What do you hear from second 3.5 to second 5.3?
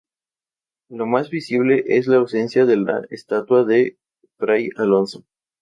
de Fray Alonso.